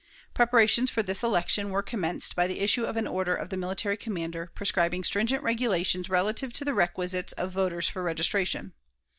[0.33, 3.95] Preparations for this election were commenced by the issue of an order of the military
[3.97, 8.73] commander prescribing stringent regulations relative to the requisites of voters for registration.